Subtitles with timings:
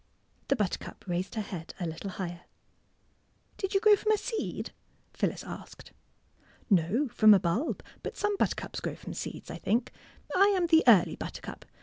[0.47, 2.45] The buttercup raised her head a little higher.
[3.03, 4.71] *' Did you grow from a seed?"
[5.13, 5.91] Phyllis asked.
[6.33, 9.91] *' No, from a bulb, but some buttercups grow from seeds, I think.
[10.35, 11.65] I am the early buttercup.